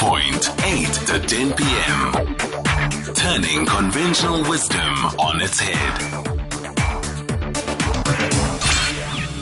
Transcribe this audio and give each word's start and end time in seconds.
Point, 0.00 0.48
8 0.64 0.86
to 1.08 1.20
10 1.20 1.52
p.m. 1.52 2.34
Turning 3.14 3.66
conventional 3.66 4.42
wisdom 4.48 4.94
on 5.18 5.42
its 5.42 5.60
head. 5.60 6.00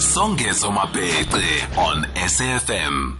Songezo 0.01 0.71
on 1.77 2.05
SAFM. 2.17 3.19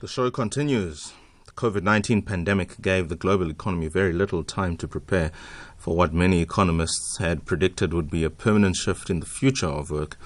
The 0.00 0.06
show 0.08 0.30
continues. 0.30 1.14
The 1.46 1.52
COVID 1.52 1.82
19 1.84 2.20
pandemic 2.20 2.78
gave 2.82 3.08
the 3.08 3.16
global 3.16 3.50
economy 3.50 3.88
very 3.88 4.12
little 4.12 4.44
time 4.44 4.76
to 4.76 4.86
prepare 4.86 5.32
for 5.78 5.96
what 5.96 6.12
many 6.12 6.42
economists 6.42 7.16
had 7.16 7.46
predicted 7.46 7.94
would 7.94 8.10
be 8.10 8.24
a 8.24 8.30
permanent 8.30 8.76
shift 8.76 9.08
in 9.08 9.20
the 9.20 9.26
future 9.26 9.68
of 9.68 9.90
work. 9.90 10.18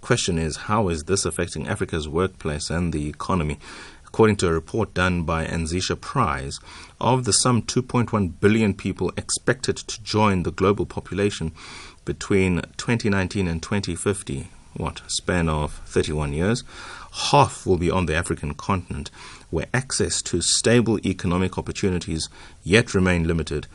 Question 0.00 0.38
is, 0.38 0.56
how 0.56 0.88
is 0.88 1.02
this 1.02 1.26
affecting 1.26 1.68
Africa's 1.68 2.08
workplace 2.08 2.70
and 2.70 2.90
the 2.90 3.06
economy? 3.06 3.58
According 4.12 4.36
to 4.36 4.48
a 4.48 4.52
report 4.52 4.92
done 4.92 5.22
by 5.22 5.46
Anzisha 5.46 5.98
Prize, 5.98 6.58
of 7.00 7.24
the 7.24 7.32
some 7.32 7.62
2.1 7.62 8.40
billion 8.40 8.74
people 8.74 9.12
expected 9.16 9.76
to 9.76 10.02
join 10.02 10.42
the 10.42 10.50
global 10.50 10.84
population 10.84 11.52
between 12.04 12.62
2019 12.76 13.46
and 13.46 13.62
2050, 13.62 14.48
what, 14.74 15.00
span 15.06 15.48
of 15.48 15.74
31 15.86 16.32
years, 16.32 16.64
half 17.30 17.64
will 17.64 17.78
be 17.78 17.88
on 17.88 18.06
the 18.06 18.16
African 18.16 18.52
continent, 18.54 19.12
where 19.50 19.68
access 19.72 20.20
to 20.22 20.42
stable 20.42 20.98
economic 21.06 21.56
opportunities 21.56 22.28
yet 22.64 22.94
remain 22.94 23.28
limited. 23.28 23.68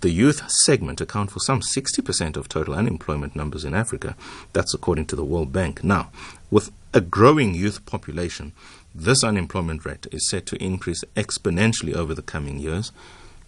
The 0.00 0.10
youth 0.10 0.48
segment 0.50 1.00
account 1.00 1.30
for 1.30 1.38
some 1.38 1.60
60% 1.60 2.36
of 2.36 2.48
total 2.48 2.74
unemployment 2.74 3.36
numbers 3.36 3.64
in 3.64 3.74
Africa. 3.74 4.16
That's 4.52 4.74
according 4.74 5.06
to 5.06 5.16
the 5.16 5.24
World 5.24 5.52
Bank. 5.52 5.84
Now, 5.84 6.10
with 6.50 6.70
a 6.94 7.00
growing 7.00 7.54
youth 7.54 7.84
population, 7.84 8.52
this 8.94 9.22
unemployment 9.22 9.84
rate 9.84 10.06
is 10.10 10.28
set 10.28 10.46
to 10.46 10.62
increase 10.62 11.04
exponentially 11.16 11.94
over 11.94 12.14
the 12.14 12.22
coming 12.22 12.58
years, 12.58 12.92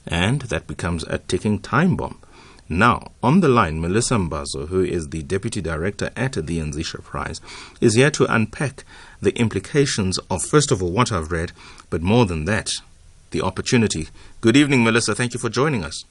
and 0.06 0.42
that 0.42 0.66
becomes 0.66 1.05
a 1.05 1.19
ticking 1.19 1.58
time 1.58 1.97
bomb. 1.97 2.20
Now, 2.69 3.10
on 3.20 3.41
the 3.41 3.48
line, 3.48 3.80
Melissa 3.80 4.14
Mbazo, 4.14 4.69
who 4.69 4.82
is 4.82 5.08
the 5.08 5.24
Deputy 5.24 5.60
Director 5.60 6.10
at 6.14 6.34
the 6.34 6.60
Anzisha 6.60 7.02
Prize, 7.02 7.41
is 7.80 7.94
here 7.94 8.12
to 8.12 8.32
unpack 8.32 8.84
the 9.20 9.36
implications 9.36 10.19
of, 10.30 10.44
first 10.44 10.70
of 10.70 10.80
all, 10.80 10.92
what 10.92 11.10
I've 11.10 11.32
read, 11.32 11.50
but 11.91 12.00
more 12.00 12.27
than 12.27 12.44
that, 12.44 12.70
the 13.32 13.42
opportunity. 13.42 14.08
Good 14.41 14.56
evening, 14.56 14.84
Melissa. 14.84 15.16
Thank 15.16 15.34
you 15.34 15.41
for 15.41 15.48
joining 15.48 15.82
us. 15.84 16.04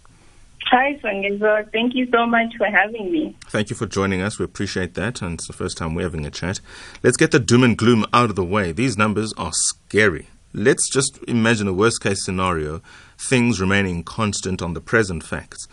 Hi, 0.65 0.99
Songezo. 1.03 1.71
Thank 1.71 1.95
you 1.95 2.07
so 2.11 2.27
much 2.27 2.55
for 2.57 2.67
having 2.67 3.11
me. 3.11 3.35
Thank 3.47 3.69
you 3.69 3.75
for 3.75 3.87
joining 3.87 4.21
us. 4.21 4.37
We 4.37 4.45
appreciate 4.45 4.93
that, 4.93 5.21
and 5.21 5.33
it's 5.35 5.47
the 5.47 5.53
first 5.53 5.77
time 5.77 5.95
we're 5.95 6.03
having 6.03 6.25
a 6.25 6.31
chat. 6.31 6.59
Let's 7.01 7.17
get 7.17 7.31
the 7.31 7.39
doom 7.39 7.63
and 7.63 7.77
gloom 7.77 8.05
out 8.13 8.29
of 8.29 8.35
the 8.35 8.43
way. 8.43 8.71
These 8.71 8.97
numbers 8.97 9.33
are 9.37 9.51
scary. 9.51 10.27
Let's 10.53 10.89
just 10.89 11.19
imagine 11.27 11.67
a 11.67 11.73
worst 11.73 12.01
case 12.01 12.23
scenario, 12.23 12.81
things 13.17 13.59
remaining 13.59 14.03
constant 14.03 14.61
on 14.61 14.73
the 14.73 14.81
present 14.81 15.23
facts. 15.23 15.67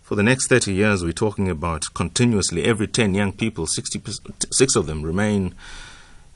For 0.00 0.14
the 0.14 0.22
next 0.22 0.48
30 0.48 0.72
years, 0.72 1.04
we're 1.04 1.12
talking 1.12 1.50
about 1.50 1.92
continuously 1.92 2.64
every 2.64 2.86
10 2.86 3.14
young 3.14 3.32
people, 3.32 3.66
66 3.66 4.76
of 4.76 4.86
them 4.86 5.02
remain 5.02 5.54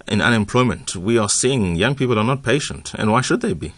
in 0.06 0.20
unemployment. 0.20 0.96
We 0.96 1.16
are 1.16 1.28
seeing 1.30 1.76
young 1.76 1.94
people 1.94 2.18
are 2.18 2.24
not 2.24 2.42
patient, 2.42 2.92
and 2.94 3.10
why 3.10 3.22
should 3.22 3.40
they 3.40 3.54
be? 3.54 3.72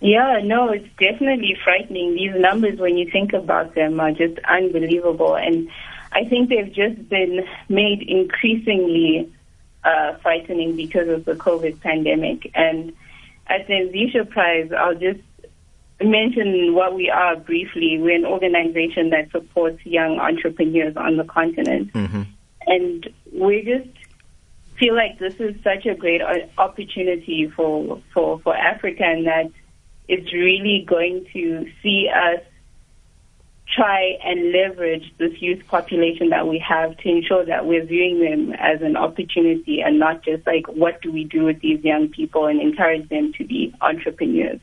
Yeah, 0.00 0.40
no, 0.44 0.70
it's 0.70 0.88
definitely 0.98 1.56
frightening. 1.64 2.14
These 2.14 2.34
numbers, 2.36 2.78
when 2.78 2.98
you 2.98 3.10
think 3.10 3.32
about 3.32 3.74
them, 3.74 4.00
are 4.00 4.12
just 4.12 4.38
unbelievable. 4.48 5.34
And 5.34 5.68
I 6.12 6.24
think 6.24 6.50
they've 6.50 6.72
just 6.72 7.08
been 7.08 7.46
made 7.68 8.02
increasingly 8.02 9.32
uh, 9.82 10.16
frightening 10.18 10.76
because 10.76 11.08
of 11.08 11.24
the 11.24 11.34
COVID 11.34 11.80
pandemic. 11.80 12.50
And 12.54 12.92
at 13.46 13.66
the 13.66 13.74
Anzisha 13.74 14.28
Prize, 14.28 14.70
I'll 14.72 14.94
just 14.94 15.20
mention 16.02 16.74
what 16.74 16.94
we 16.94 17.08
are 17.10 17.36
briefly. 17.36 17.98
We're 17.98 18.16
an 18.16 18.26
organization 18.26 19.10
that 19.10 19.30
supports 19.30 19.84
young 19.84 20.18
entrepreneurs 20.18 20.96
on 20.96 21.16
the 21.16 21.24
continent. 21.24 21.92
Mm-hmm. 21.92 22.22
And 22.66 23.08
we 23.32 23.62
just 23.62 23.88
feel 24.78 24.94
like 24.94 25.18
this 25.18 25.34
is 25.40 25.54
such 25.62 25.86
a 25.86 25.94
great 25.94 26.20
opportunity 26.58 27.48
for, 27.48 28.00
for, 28.12 28.40
for 28.40 28.56
Africa 28.56 29.04
and 29.04 29.26
that 29.26 29.50
it's 30.08 30.32
really 30.32 30.84
going 30.86 31.26
to 31.32 31.66
see 31.82 32.08
us 32.14 32.40
try 33.74 34.16
and 34.24 34.52
leverage 34.52 35.12
this 35.18 35.40
youth 35.40 35.66
population 35.66 36.28
that 36.28 36.46
we 36.46 36.58
have 36.58 36.96
to 36.98 37.08
ensure 37.08 37.44
that 37.44 37.66
we're 37.66 37.84
viewing 37.84 38.20
them 38.20 38.52
as 38.58 38.82
an 38.82 38.96
opportunity 38.96 39.80
and 39.80 39.98
not 39.98 40.22
just 40.22 40.46
like 40.46 40.66
what 40.68 41.00
do 41.02 41.10
we 41.10 41.24
do 41.24 41.44
with 41.44 41.60
these 41.60 41.82
young 41.82 42.08
people 42.08 42.46
and 42.46 42.60
encourage 42.60 43.08
them 43.08 43.32
to 43.32 43.44
be 43.44 43.74
entrepreneurs. 43.80 44.60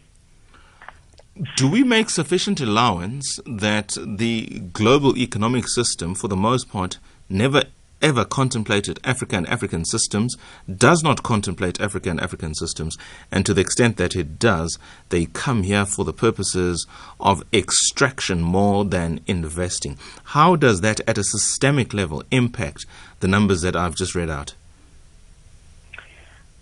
Do 1.56 1.70
we 1.70 1.84
make 1.84 2.10
sufficient 2.10 2.62
allowance 2.62 3.40
that 3.46 3.98
the 4.06 4.60
global 4.74 5.18
economic 5.18 5.68
system, 5.68 6.14
for 6.14 6.28
the 6.28 6.36
most 6.36 6.70
part, 6.70 7.00
never 7.30 7.64
ever 8.02 8.26
contemplated 8.26 9.00
African 9.04 9.46
and 9.46 9.48
African 9.48 9.86
systems, 9.86 10.36
does 10.74 11.04
not 11.04 11.24
contemplate 11.24 11.80
African 11.80 12.12
and 12.12 12.22
African 12.22 12.54
systems, 12.54 12.98
and 13.32 13.46
to 13.46 13.54
the 13.54 13.62
extent 13.62 13.98
that 13.98 14.16
it 14.16 14.40
does, 14.40 14.78
they 15.10 15.26
come 15.26 15.64
here 15.64 15.86
for 15.86 16.06
the 16.06 16.14
purposes 16.14 16.86
of 17.20 17.44
extraction 17.54 18.42
more 18.42 18.84
than 18.86 19.22
investing. 19.28 19.98
How 20.26 20.56
does 20.56 20.82
that, 20.82 21.00
at 21.08 21.18
a 21.18 21.24
systemic 21.24 21.94
level, 21.94 22.24
impact 22.32 22.86
the 23.20 23.28
numbers 23.28 23.62
that 23.62 23.76
I've 23.76 23.96
just 23.96 24.16
read 24.16 24.30
out? 24.30 24.54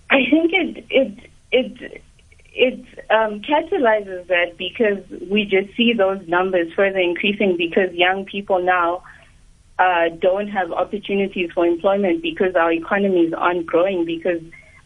I 0.09 0.25
think 0.29 0.51
it 0.53 0.85
it 0.89 1.29
it 1.51 2.03
it 2.53 2.85
um, 3.09 3.41
catalyzes 3.41 4.27
that 4.27 4.57
because 4.57 5.03
we 5.29 5.45
just 5.45 5.75
see 5.77 5.93
those 5.93 6.27
numbers 6.27 6.73
further 6.73 6.99
increasing 6.99 7.57
because 7.57 7.93
young 7.93 8.25
people 8.25 8.61
now 8.61 9.03
uh, 9.79 10.09
don't 10.21 10.49
have 10.49 10.71
opportunities 10.73 11.49
for 11.55 11.65
employment 11.65 12.21
because 12.21 12.53
our 12.55 12.71
economies 12.71 13.33
aren't 13.35 13.65
growing 13.65 14.05
because 14.05 14.41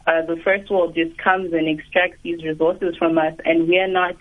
uh, 0.06 0.22
the 0.22 0.40
first 0.44 0.70
world 0.70 0.94
just 0.94 1.18
comes 1.18 1.52
and 1.52 1.68
extracts 1.68 2.18
these 2.22 2.44
resources 2.44 2.96
from 2.98 3.18
us 3.18 3.34
and 3.44 3.68
we're 3.68 3.88
not 3.88 4.16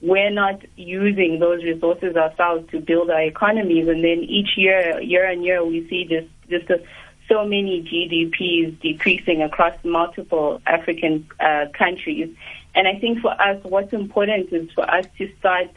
we're 0.00 0.30
not 0.30 0.62
using 0.76 1.38
those 1.38 1.62
resources 1.62 2.16
ourselves 2.16 2.70
to 2.70 2.80
build 2.80 3.10
our 3.10 3.20
economies. 3.20 3.86
And 3.86 4.02
then 4.02 4.20
each 4.20 4.56
year 4.56 4.98
year 5.02 5.30
on 5.30 5.42
year 5.42 5.62
we 5.62 5.86
see 5.88 6.04
just 6.04 6.28
just 6.48 6.70
a, 6.70 6.82
so 7.28 7.44
many 7.44 7.82
GDPs 7.82 8.80
decreasing 8.80 9.42
across 9.42 9.74
multiple 9.84 10.62
African 10.66 11.28
uh, 11.38 11.66
countries. 11.76 12.34
And 12.74 12.88
I 12.88 12.98
think 12.98 13.20
for 13.20 13.32
us 13.32 13.62
what's 13.64 13.92
important 13.92 14.50
is 14.52 14.70
for 14.72 14.90
us 14.90 15.04
to 15.18 15.30
start 15.38 15.68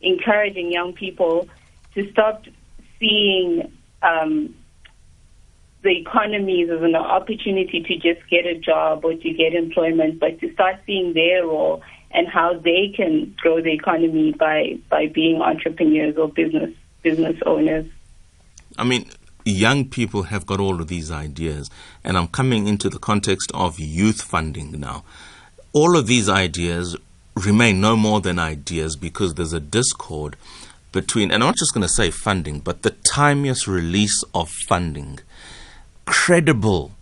encouraging 0.00 0.70
young 0.70 0.92
people 0.92 1.48
to 1.94 2.08
stop 2.12 2.44
seeing 3.02 3.72
um, 4.02 4.54
the 5.82 5.98
economies 5.98 6.70
as 6.70 6.82
an 6.82 6.94
opportunity 6.94 7.82
to 7.82 7.94
just 7.96 8.28
get 8.30 8.46
a 8.46 8.56
job 8.56 9.04
or 9.04 9.14
to 9.14 9.32
get 9.32 9.54
employment, 9.54 10.20
but 10.20 10.38
to 10.40 10.52
start 10.52 10.76
seeing 10.86 11.12
their 11.12 11.44
role 11.44 11.82
and 12.12 12.28
how 12.28 12.56
they 12.58 12.92
can 12.94 13.34
grow 13.38 13.60
the 13.60 13.72
economy 13.72 14.32
by, 14.32 14.78
by 14.88 15.08
being 15.08 15.42
entrepreneurs 15.42 16.16
or 16.16 16.28
business 16.28 16.70
business 17.02 17.36
owners. 17.44 17.84
I 18.78 18.84
mean, 18.84 19.10
young 19.44 19.88
people 19.88 20.22
have 20.24 20.46
got 20.46 20.60
all 20.60 20.80
of 20.80 20.86
these 20.86 21.10
ideas, 21.10 21.68
and 22.04 22.16
I'm 22.16 22.28
coming 22.28 22.68
into 22.68 22.88
the 22.88 23.00
context 23.00 23.50
of 23.52 23.80
youth 23.80 24.22
funding 24.22 24.78
now. 24.78 25.02
All 25.72 25.96
of 25.96 26.06
these 26.06 26.28
ideas 26.28 26.96
remain 27.34 27.80
no 27.80 27.96
more 27.96 28.20
than 28.20 28.38
ideas 28.38 28.94
because 28.94 29.34
there's 29.34 29.52
a 29.52 29.58
discord 29.58 30.36
between, 30.92 31.30
and 31.30 31.42
I'm 31.42 31.48
not 31.48 31.56
just 31.56 31.74
going 31.74 31.82
to 31.82 31.88
say 31.88 32.10
funding, 32.10 32.60
but 32.60 32.82
the 32.82 32.90
timeous 32.90 33.66
release 33.66 34.22
of 34.34 34.48
funding, 34.68 35.20
credible 36.04 36.92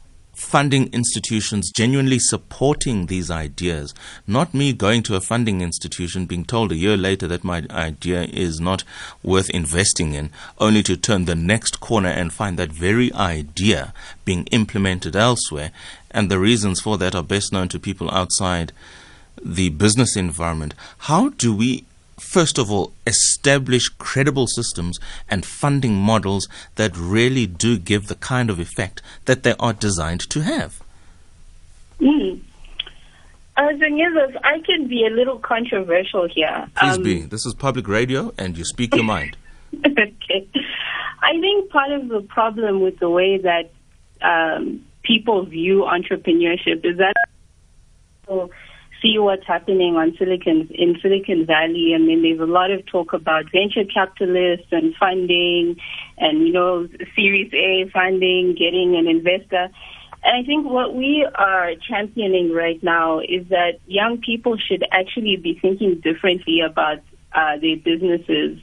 funding 0.41 0.91
institutions 0.93 1.71
genuinely 1.71 2.19
supporting 2.19 3.07
these 3.07 3.31
ideas, 3.31 3.95
not 4.27 4.55
me 4.55 4.73
going 4.73 5.03
to 5.03 5.15
a 5.15 5.21
funding 5.21 5.61
institution 5.61 6.25
being 6.25 6.45
told 6.45 6.73
a 6.73 6.77
year 6.77 6.97
later 6.97 7.29
that 7.29 7.45
my 7.45 7.63
idea 7.71 8.23
is 8.23 8.59
not 8.59 8.83
worth 9.23 9.51
investing 9.51 10.15
in, 10.15 10.31
only 10.59 10.83
to 10.83 10.97
turn 10.97 11.27
the 11.27 11.35
next 11.35 11.79
corner 11.79 12.09
and 12.09 12.33
find 12.33 12.59
that 12.59 12.73
very 12.73 13.13
idea 13.13 13.93
being 14.25 14.47
implemented 14.47 15.15
elsewhere. 15.15 15.71
And 16.11 16.31
the 16.31 16.39
reasons 16.39 16.81
for 16.81 16.97
that 16.99 17.15
are 17.15 17.23
best 17.23 17.53
known 17.53 17.69
to 17.69 17.79
people 17.79 18.11
outside 18.11 18.73
the 19.45 19.69
business 19.69 20.17
environment. 20.17 20.75
How 20.99 21.29
do 21.31 21.55
we 21.55 21.85
first 22.31 22.59
of 22.59 22.71
all, 22.71 22.93
establish 23.07 23.89
credible 23.89 24.47
systems 24.47 25.01
and 25.29 25.45
funding 25.45 25.97
models 25.97 26.49
that 26.77 26.97
really 26.97 27.45
do 27.47 27.77
give 27.77 28.07
the 28.07 28.15
kind 28.15 28.49
of 28.49 28.61
effect 28.61 29.03
that 29.25 29.43
they 29.43 29.55
are 29.59 29.73
designed 29.73 30.21
to 30.31 30.41
have. 30.43 30.81
Mm. 32.01 32.41
Uh, 33.57 33.63
I 34.45 34.61
can 34.65 34.87
be 34.87 35.05
a 35.05 35.11
little 35.11 35.39
controversial 35.41 36.29
here. 36.29 36.69
Please 36.77 36.97
um, 36.97 37.03
be. 37.03 37.21
This 37.23 37.45
is 37.45 37.53
public 37.53 37.89
radio, 37.89 38.33
and 38.39 38.57
you 38.57 38.65
speak 38.65 38.95
your 38.95 39.05
mind. 39.05 39.37
okay. 39.85 40.49
I 41.23 41.33
think 41.41 41.71
part 41.71 41.91
of 41.91 42.09
the 42.09 42.21
problem 42.21 42.81
with 42.81 42.99
the 43.01 43.11
way 43.11 43.39
that 43.39 43.71
um, 44.23 44.87
people 45.03 45.45
view 45.45 45.81
entrepreneurship 45.83 46.85
is 46.85 46.97
that 46.99 47.15
see 49.03 49.19
what's 49.19 49.47
happening 49.47 49.97
on 49.97 50.15
Silicon 50.19 50.69
in 50.71 50.99
Silicon 51.01 51.47
Valley. 51.47 51.93
I 51.95 51.99
mean, 51.99 52.23
there's 52.23 52.41
a 52.41 52.51
lot 52.51 52.71
of 52.71 52.85
talk 52.87 53.13
about 53.13 53.45
venture 53.53 53.85
capitalists 53.85 54.67
and 54.71 54.95
funding, 54.97 55.77
and 56.19 56.47
you 56.47 56.53
know, 56.53 56.89
Series 57.15 57.53
A 57.55 57.91
funding, 57.93 58.55
getting 58.59 58.97
an 58.97 59.07
investor. 59.07 59.69
And 60.23 60.37
I 60.37 60.47
think 60.47 60.67
what 60.67 60.95
we 60.95 61.27
are 61.35 61.73
championing 61.89 62.53
right 62.53 62.83
now 62.83 63.21
is 63.21 63.49
that 63.49 63.79
young 63.87 64.19
people 64.19 64.57
should 64.59 64.85
actually 64.93 65.37
be 65.37 65.59
thinking 65.61 66.01
differently 66.03 66.61
about 66.61 66.99
uh, 67.33 67.57
their 67.61 67.77
businesses 67.77 68.59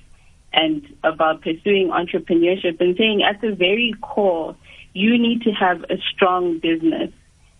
and 0.53 0.85
about 1.03 1.41
pursuing 1.41 1.89
entrepreneurship 1.89 2.79
and 2.79 2.95
saying 2.97 3.23
at 3.23 3.41
the 3.41 3.55
very 3.55 3.93
core, 4.01 4.55
you 4.93 5.17
need 5.17 5.41
to 5.43 5.51
have 5.51 5.83
a 5.89 5.97
strong 6.13 6.59
business 6.59 7.11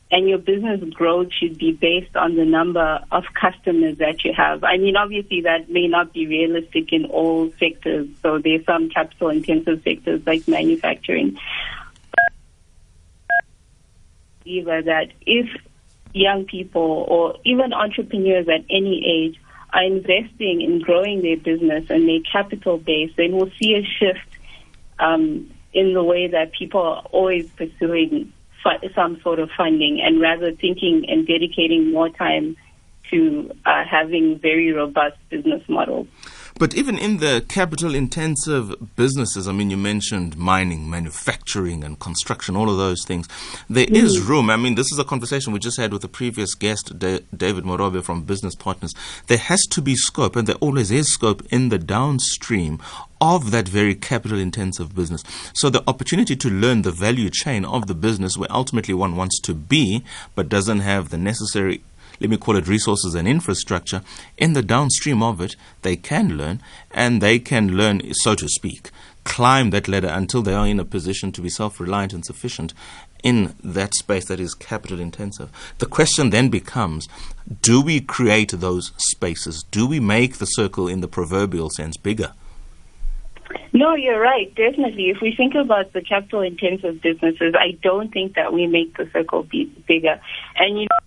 and 0.09 0.27
your 0.27 0.37
business 0.37 0.81
growth 0.93 1.27
should 1.33 1.57
be 1.57 1.73
based 1.73 2.15
on 2.15 2.35
the 2.35 2.45
number 2.45 2.99
of 3.11 3.25
customers 3.33 3.97
that 3.97 4.23
you 4.23 4.33
have. 4.35 4.63
I 4.63 4.77
mean, 4.77 4.95
obviously 4.95 5.41
that 5.41 5.69
may 5.69 5.87
not 5.87 6.13
be 6.13 6.25
realistic 6.27 6.93
in 6.93 7.05
all 7.05 7.51
sectors. 7.59 8.07
So 8.21 8.39
there's 8.39 8.65
some 8.65 8.89
capital 8.89 9.29
intensive 9.29 9.83
sectors 9.83 10.21
like 10.25 10.47
manufacturing. 10.47 11.37
That 14.45 15.07
if 15.25 15.49
young 16.13 16.45
people 16.45 17.05
or 17.09 17.35
even 17.43 17.73
entrepreneurs 17.73 18.47
at 18.47 18.63
any 18.69 19.03
age 19.05 19.41
are 19.73 19.83
investing 19.83 20.61
in 20.61 20.79
growing 20.79 21.21
their 21.21 21.35
business 21.35 21.89
and 21.89 22.07
their 22.07 22.21
capital 22.31 22.77
base, 22.77 23.11
then 23.17 23.35
we'll 23.35 23.51
see 23.61 23.75
a 23.75 23.83
shift 23.83 24.37
um, 24.99 25.51
in 25.73 25.93
the 25.93 26.01
way 26.01 26.27
that 26.27 26.53
people 26.53 26.81
are 26.81 27.03
always 27.11 27.49
pursuing 27.51 28.31
some 28.95 29.19
sort 29.21 29.39
of 29.39 29.49
funding 29.55 30.01
and 30.01 30.19
rather 30.21 30.51
thinking 30.51 31.05
and 31.07 31.27
dedicating 31.27 31.91
more 31.91 32.09
time 32.09 32.55
to 33.11 33.51
uh, 33.65 33.83
having 33.89 34.37
very 34.39 34.71
robust 34.71 35.17
business 35.29 35.61
models. 35.67 36.07
But 36.59 36.73
even 36.73 36.97
in 36.97 37.17
the 37.17 37.45
capital 37.47 37.93
intensive 37.93 38.95
businesses, 38.95 39.47
I 39.47 39.51
mean, 39.51 39.69
you 39.69 39.77
mentioned 39.77 40.37
mining, 40.37 40.89
manufacturing, 40.89 41.83
and 41.83 41.99
construction, 41.99 42.55
all 42.55 42.69
of 42.69 42.77
those 42.77 43.03
things, 43.05 43.27
There 43.69 43.85
mm. 43.85 43.95
is 43.95 44.19
room. 44.19 44.49
I 44.49 44.57
mean, 44.57 44.75
this 44.75 44.91
is 44.91 44.97
a 44.97 45.03
conversation 45.03 45.53
we 45.53 45.59
just 45.59 45.77
had 45.77 45.93
with 45.93 46.01
the 46.01 46.07
previous 46.07 46.55
guest, 46.55 46.97
David 46.97 47.63
Morobe 47.63 48.03
from 48.03 48.23
Business 48.23 48.55
Partners. 48.55 48.93
There 49.27 49.37
has 49.37 49.61
to 49.67 49.81
be 49.81 49.95
scope, 49.95 50.35
and 50.35 50.47
there 50.47 50.55
always 50.55 50.89
is 50.89 51.13
scope 51.13 51.45
in 51.51 51.69
the 51.69 51.77
downstream 51.77 52.79
of 53.21 53.51
that 53.51 53.67
very 53.67 53.95
capital 53.95 54.39
intensive 54.39 54.95
business. 54.95 55.23
So 55.53 55.69
the 55.69 55.83
opportunity 55.87 56.35
to 56.35 56.49
learn 56.49 56.81
the 56.81 56.91
value 56.91 57.29
chain 57.29 57.65
of 57.65 57.87
the 57.87 57.95
business 57.95 58.37
where 58.37 58.51
ultimately 58.51 58.93
one 58.93 59.15
wants 59.15 59.39
to 59.41 59.53
be, 59.53 60.03
but 60.35 60.49
doesn't 60.49 60.79
have 60.79 61.09
the 61.09 61.17
necessary 61.17 61.81
let 62.19 62.29
me 62.29 62.37
call 62.37 62.55
it 62.55 62.67
resources 62.67 63.15
and 63.15 63.27
infrastructure, 63.27 64.01
in 64.37 64.53
the 64.53 64.61
downstream 64.61 65.21
of 65.21 65.41
it, 65.41 65.55
they 65.81 65.95
can 65.95 66.37
learn 66.37 66.61
and 66.91 67.21
they 67.21 67.39
can 67.39 67.75
learn, 67.75 68.01
so 68.13 68.35
to 68.35 68.47
speak, 68.47 68.91
climb 69.23 69.71
that 69.71 69.87
ladder 69.87 70.07
until 70.07 70.41
they 70.41 70.53
are 70.53 70.67
in 70.67 70.79
a 70.79 70.85
position 70.85 71.31
to 71.33 71.41
be 71.41 71.49
self 71.49 71.79
reliant 71.79 72.13
and 72.13 72.25
sufficient 72.25 72.73
in 73.23 73.55
that 73.63 73.93
space 73.93 74.25
that 74.25 74.39
is 74.39 74.53
capital 74.53 74.99
intensive. 74.99 75.49
The 75.79 75.85
question 75.85 76.29
then 76.29 76.49
becomes 76.49 77.07
do 77.61 77.81
we 77.81 77.99
create 77.99 78.51
those 78.51 78.91
spaces? 78.97 79.63
Do 79.71 79.87
we 79.87 79.99
make 79.99 80.37
the 80.37 80.45
circle 80.45 80.87
in 80.87 81.01
the 81.01 81.07
proverbial 81.07 81.69
sense 81.69 81.97
bigger? 81.97 82.33
No, 83.73 83.95
you're 83.95 84.19
right. 84.19 84.53
Definitely. 84.55 85.09
If 85.09 85.17
we 85.21 85.33
think 85.35 85.55
about 85.55 85.93
the 85.93 86.01
capital 86.01 86.41
intensive 86.41 87.01
businesses, 87.01 87.53
I 87.57 87.77
don't 87.81 88.11
think 88.11 88.35
that 88.35 88.51
we 88.53 88.67
make 88.67 88.97
the 88.97 89.09
circle 89.13 89.43
be 89.43 89.65
bigger. 89.87 90.19
And 90.57 90.79
you 90.79 90.83
know, 90.85 91.06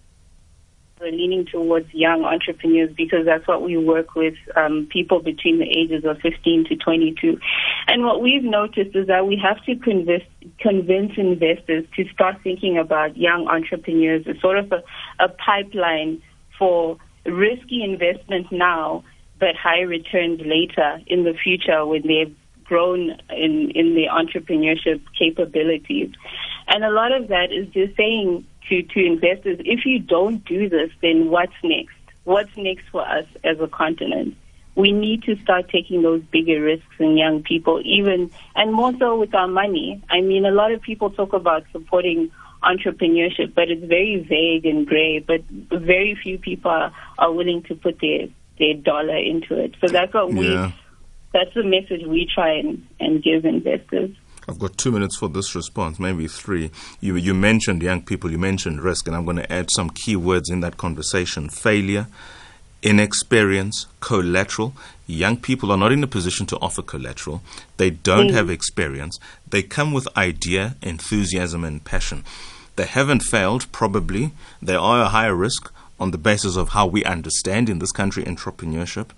we're 1.01 1.13
leaning 1.13 1.47
towards 1.47 1.93
young 1.95 2.25
entrepreneurs 2.25 2.91
because 2.95 3.25
that's 3.25 3.47
what 3.49 3.63
we 3.63 3.77
work 3.77 4.15
with 4.15 4.35
um, 4.55 4.87
people 4.93 5.21
between 5.21 5.59
the 5.59 5.65
ages 5.65 6.05
of 6.05 6.19
15 6.19 6.67
to 6.69 6.77
22. 6.77 7.39
And 7.87 8.05
what 8.05 8.21
we've 8.21 8.45
noticed 8.45 8.95
is 8.95 9.07
that 9.07 9.27
we 9.27 9.41
have 9.43 9.65
to 9.65 9.77
convince, 9.77 10.25
convince 10.61 11.13
investors 11.17 11.87
to 11.97 12.05
start 12.13 12.37
thinking 12.45 12.77
about 12.77 13.17
young 13.17 13.49
entrepreneurs 13.49 14.27
as 14.29 14.39
sort 14.41 14.59
of 14.59 14.71
a, 14.73 14.83
a 15.25 15.29
pipeline 15.29 16.23
for 16.59 16.99
risky 17.25 17.83
investment 17.83 18.53
now, 18.53 19.03
but 19.39 19.57
high 19.57 19.81
returns 19.81 20.41
later 20.45 21.01
in 21.07 21.25
the 21.25 21.33
future 21.33 21.87
when 21.87 22.03
they've 22.07 22.37
grown 22.65 23.17
in, 23.31 23.73
in 23.75 23.95
their 23.95 24.11
entrepreneurship 24.11 25.01
capabilities. 25.19 26.11
And 26.69 26.85
a 26.85 26.91
lot 26.91 27.11
of 27.11 27.29
that 27.29 27.51
is 27.51 27.67
just 27.73 27.97
saying 27.97 28.45
to, 28.69 28.83
to 28.83 29.05
investors, 29.05 29.59
if 29.65 29.85
you 29.85 29.99
don't 29.99 30.45
do 30.45 30.69
this, 30.69 30.91
then 31.03 31.31
what's 31.31 31.53
next? 31.63 31.95
What's 32.25 32.57
next 32.57 32.85
for 32.91 33.07
us 33.07 33.27
as 33.43 33.59
a 33.61 33.67
continent? 33.67 34.37
We 34.77 34.93
need 34.93 35.25
to 35.25 35.37
start 35.43 35.69
taking 35.69 36.03
those 36.03 36.23
bigger 36.23 36.61
risks 36.61 36.95
in 36.99 37.17
young 37.17 37.43
people, 37.43 37.83
even 37.85 38.31
and 38.55 38.73
more 38.73 38.93
so 38.99 39.19
with 39.19 39.35
our 39.35 39.49
money. 39.49 40.03
I 40.09 40.21
mean, 40.21 40.45
a 40.45 40.51
lot 40.51 40.73
of 40.73 40.81
people 40.81 41.11
talk 41.11 41.33
about 41.33 41.65
supporting 41.73 42.31
entrepreneurship, 42.63 43.55
but 43.55 43.71
it's 43.71 43.85
very 43.85 44.17
vague 44.23 44.67
and 44.67 44.87
gray. 44.87 45.19
But 45.19 45.43
very 45.49 46.15
few 46.15 46.39
people 46.39 46.71
are, 46.71 46.93
are 47.19 47.33
willing 47.33 47.63
to 47.65 47.75
put 47.75 47.99
their 48.01 48.29
their 48.59 48.75
dollar 48.75 49.17
into 49.17 49.59
it. 49.59 49.75
So 49.81 49.89
that's 49.89 50.15
what 50.15 50.33
we 50.33 50.73
that's 51.33 51.55
the 51.55 51.65
message 51.65 52.05
we 52.07 52.29
try 52.33 52.55
and, 52.59 52.87
and 52.99 53.23
give 53.23 53.45
investors. 53.45 54.11
I've 54.51 54.59
got 54.59 54.77
two 54.77 54.91
minutes 54.91 55.17
for 55.17 55.29
this 55.29 55.55
response, 55.55 56.01
maybe 56.01 56.27
three. 56.27 56.73
You, 57.01 57.15
you 57.15 57.35
mentioned 57.35 57.85
young 57.85 58.03
people, 58.03 58.33
you 58.33 58.39
mentioned 58.39 58.83
risk, 58.83 59.07
and 59.07 59.15
I'm 59.15 59.25
going 59.25 59.37
to 59.37 59.53
add 59.53 59.71
some 59.71 59.91
key 59.91 60.17
words 60.17 60.51
in 60.51 60.59
that 60.59 60.77
conversation 60.77 61.49
failure, 61.49 62.09
inexperience, 62.83 63.87
collateral. 64.01 64.75
Young 65.07 65.37
people 65.37 65.71
are 65.71 65.79
not 65.79 65.93
in 65.93 66.03
a 66.03 66.09
position 66.09 66.47
to 66.47 66.57
offer 66.57 66.83
collateral. 66.83 67.43
They 67.77 67.91
don't 67.91 68.31
mm. 68.31 68.33
have 68.33 68.51
experience. 68.51 69.21
They 69.49 69.63
come 69.63 69.93
with 69.93 70.09
idea, 70.17 70.75
enthusiasm, 70.83 71.63
and 71.63 71.85
passion. 71.85 72.25
They 72.75 72.87
haven't 72.87 73.23
failed, 73.23 73.71
probably. 73.71 74.33
They 74.61 74.75
are 74.75 75.03
a 75.03 75.11
higher 75.11 75.37
risk 75.37 75.73
on 76.01 76.11
the 76.11 76.19
basis 76.19 76.57
of 76.57 76.71
how 76.71 76.89
we 76.89 77.05
understand 77.05 77.69
in 77.69 77.79
this 77.79 77.93
country 77.93 78.25
entrepreneurship. 78.25 79.11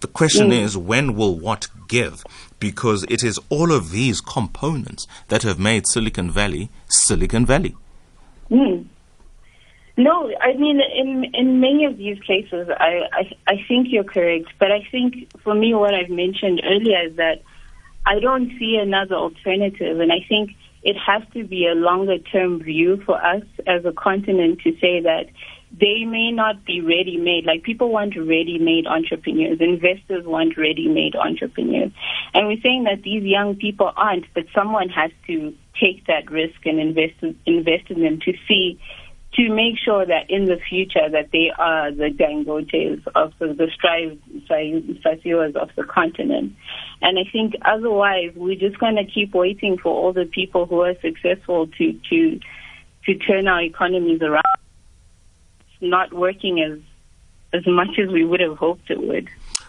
The 0.00 0.06
question 0.06 0.50
mm. 0.50 0.62
is, 0.62 0.76
when 0.76 1.14
will 1.14 1.38
what 1.38 1.68
give? 1.88 2.24
Because 2.60 3.04
it 3.08 3.24
is 3.24 3.38
all 3.48 3.72
of 3.72 3.90
these 3.90 4.20
components 4.20 5.06
that 5.28 5.42
have 5.42 5.58
made 5.58 5.86
Silicon 5.86 6.30
Valley 6.30 6.70
Silicon 6.88 7.44
Valley. 7.44 7.74
Mm. 8.50 8.86
No, 9.96 10.30
I 10.40 10.52
mean, 10.54 10.80
in 10.80 11.24
in 11.34 11.60
many 11.60 11.84
of 11.84 11.98
these 11.98 12.20
cases, 12.20 12.68
I, 12.70 13.00
I 13.12 13.32
I 13.48 13.64
think 13.66 13.88
you're 13.90 14.04
correct. 14.04 14.46
But 14.60 14.70
I 14.70 14.86
think 14.92 15.28
for 15.42 15.54
me, 15.54 15.74
what 15.74 15.92
I've 15.92 16.08
mentioned 16.10 16.62
earlier 16.64 17.08
is 17.08 17.16
that 17.16 17.42
I 18.06 18.20
don't 18.20 18.48
see 18.60 18.78
another 18.80 19.16
alternative, 19.16 19.98
and 19.98 20.12
I 20.12 20.24
think 20.28 20.52
it 20.84 20.96
has 21.04 21.22
to 21.34 21.42
be 21.42 21.66
a 21.66 21.74
longer 21.74 22.18
term 22.18 22.62
view 22.62 23.02
for 23.04 23.20
us 23.22 23.42
as 23.66 23.84
a 23.84 23.92
continent 23.92 24.60
to 24.60 24.70
say 24.78 25.00
that 25.00 25.26
they 25.70 26.04
may 26.04 26.30
not 26.32 26.64
be 26.64 26.80
ready 26.80 27.16
made. 27.16 27.44
Like 27.44 27.62
people 27.62 27.90
want 27.90 28.16
ready 28.16 28.58
made 28.58 28.86
entrepreneurs, 28.86 29.58
investors 29.60 30.24
want 30.26 30.56
ready 30.56 30.88
made 30.88 31.14
entrepreneurs. 31.14 31.92
And 32.34 32.46
we're 32.46 32.60
saying 32.62 32.84
that 32.84 33.02
these 33.02 33.22
young 33.22 33.56
people 33.56 33.92
aren't, 33.96 34.26
but 34.34 34.44
someone 34.54 34.88
has 34.88 35.10
to 35.26 35.54
take 35.80 36.06
that 36.06 36.30
risk 36.30 36.64
and 36.64 36.80
invest 36.80 37.14
invest 37.46 37.90
in 37.90 38.02
them 38.02 38.20
to 38.24 38.32
see 38.48 38.80
to 39.34 39.50
make 39.50 39.74
sure 39.78 40.04
that 40.04 40.30
in 40.30 40.46
the 40.46 40.56
future 40.68 41.08
that 41.10 41.30
they 41.32 41.52
are 41.56 41.92
the 41.92 42.08
Dangotes 42.08 43.06
of 43.14 43.32
the, 43.38 43.54
the 43.54 43.68
strive 43.74 44.18
of 45.54 45.68
the 45.76 45.84
continent. 45.84 46.56
And 47.02 47.18
I 47.18 47.30
think 47.30 47.54
otherwise 47.64 48.32
we're 48.34 48.58
just 48.58 48.78
going 48.78 48.96
to 48.96 49.04
keep 49.04 49.34
waiting 49.34 49.76
for 49.78 49.92
all 49.92 50.12
the 50.12 50.24
people 50.24 50.66
who 50.66 50.80
are 50.80 50.94
successful 51.00 51.68
to 51.78 51.92
to 52.10 52.40
to 53.06 53.14
turn 53.14 53.48
our 53.48 53.62
economies 53.62 54.20
around 54.22 54.42
not 55.80 56.12
working 56.12 56.60
as 56.60 56.78
as 57.52 57.66
much 57.66 57.98
as 57.98 58.12
we 58.12 58.24
would 58.24 58.40
have 58.40 58.58
hoped 58.58 58.90
it 58.90 59.00
would. 59.00 59.28